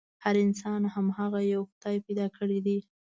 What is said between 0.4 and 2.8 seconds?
انسان هماغه يوه خدای پيدا کړی دی.